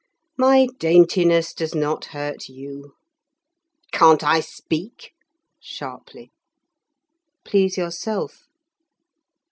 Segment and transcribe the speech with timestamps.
[0.35, 2.95] "My daintiness does not hurt you."
[3.91, 5.13] "Can't I speak?"
[5.59, 6.31] (sharply)
[7.45, 8.47] "Please yourself."